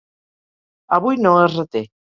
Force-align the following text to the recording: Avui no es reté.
Avui 0.99 1.23
no 1.27 1.37
es 1.47 1.59
reté. 1.61 1.89